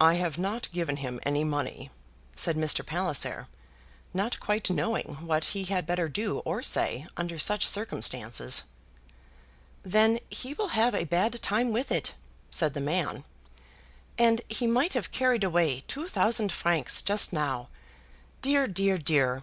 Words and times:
"I 0.00 0.14
have 0.14 0.38
not 0.38 0.68
given 0.72 0.98
him 0.98 1.18
any 1.24 1.42
money," 1.42 1.90
said 2.36 2.54
Mr. 2.56 2.86
Palliser, 2.86 3.48
not 4.14 4.38
quite 4.38 4.70
knowing 4.70 5.14
what 5.22 5.46
he 5.46 5.64
had 5.64 5.84
better 5.84 6.08
do 6.08 6.38
or 6.44 6.62
say 6.62 7.08
under 7.16 7.40
such 7.40 7.66
circumstances. 7.66 8.62
"Then 9.82 10.20
he 10.30 10.54
will 10.54 10.68
have 10.78 10.94
a 10.94 11.02
bad 11.02 11.42
time 11.42 11.72
with 11.72 11.90
it," 11.90 12.14
said 12.52 12.72
the 12.72 12.80
man. 12.80 13.24
"And 14.16 14.42
he 14.48 14.68
might 14.68 14.94
have 14.94 15.10
carried 15.10 15.42
away 15.42 15.82
two 15.88 16.06
thousand 16.06 16.52
francs 16.52 17.02
just 17.02 17.32
now! 17.32 17.68
Dear, 18.42 18.68
dear, 18.68 18.96
dear! 18.96 19.42